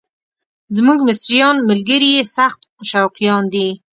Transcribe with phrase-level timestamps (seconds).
[0.75, 2.59] زموږ مصریان ملګري یې سخت
[2.89, 3.67] شوقیان دي.